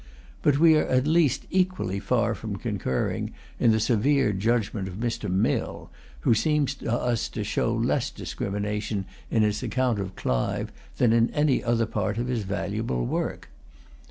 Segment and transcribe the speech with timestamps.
[0.41, 5.29] But we are at least equally far from concurring in the severe judgment of Mr.
[5.29, 11.13] Mill, who seems to us to show less discrimination in his account of Clive than
[11.13, 13.49] in any other part of his valuable work.